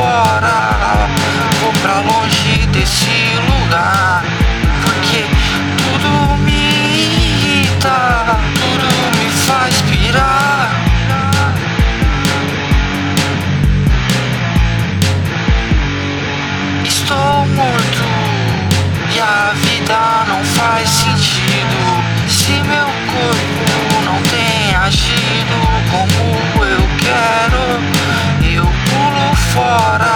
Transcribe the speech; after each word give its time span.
fora. 0.00 0.69
fora. 29.50 30.09